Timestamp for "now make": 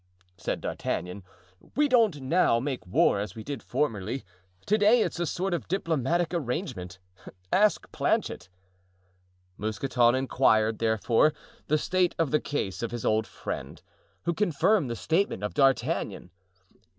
2.21-2.87